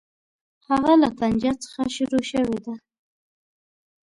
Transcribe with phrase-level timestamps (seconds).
[0.69, 2.73] هغه له طنجه څخه شروع شوې ده.